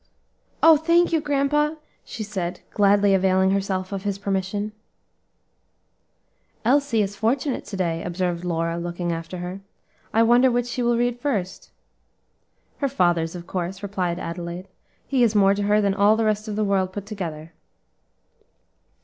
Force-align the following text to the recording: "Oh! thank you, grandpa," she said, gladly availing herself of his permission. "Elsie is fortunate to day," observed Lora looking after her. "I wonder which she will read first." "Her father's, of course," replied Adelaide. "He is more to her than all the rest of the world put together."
"Oh! 0.63 0.77
thank 0.77 1.13
you, 1.13 1.21
grandpa," 1.21 1.75
she 2.03 2.23
said, 2.23 2.61
gladly 2.71 3.13
availing 3.13 3.51
herself 3.51 3.91
of 3.91 4.01
his 4.01 4.17
permission. 4.17 4.71
"Elsie 6.65 7.03
is 7.03 7.15
fortunate 7.15 7.65
to 7.65 7.77
day," 7.77 8.01
observed 8.03 8.43
Lora 8.43 8.79
looking 8.79 9.11
after 9.11 9.37
her. 9.37 9.59
"I 10.11 10.23
wonder 10.23 10.49
which 10.49 10.65
she 10.65 10.81
will 10.81 10.97
read 10.97 11.19
first." 11.19 11.69
"Her 12.79 12.89
father's, 12.89 13.35
of 13.35 13.45
course," 13.45 13.83
replied 13.83 14.17
Adelaide. 14.17 14.67
"He 15.05 15.21
is 15.21 15.35
more 15.35 15.53
to 15.53 15.61
her 15.61 15.79
than 15.81 15.93
all 15.93 16.15
the 16.15 16.25
rest 16.25 16.47
of 16.47 16.55
the 16.55 16.63
world 16.65 16.91
put 16.93 17.05
together." 17.05 17.53